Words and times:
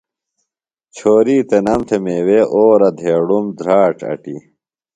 چھوری 0.95 1.37
تنام 1.49 1.81
تھےۡ 1.87 2.01
میوے، 2.03 2.39
اورہ، 2.53 2.89
دھیڑُم، 2.99 3.45
دھراڇ 3.57 3.97
اٹی 4.09 4.35